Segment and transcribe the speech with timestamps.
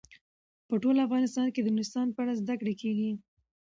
[0.67, 3.11] په ټول افغانستان کې د نورستان په اړه زده کړه کېږي.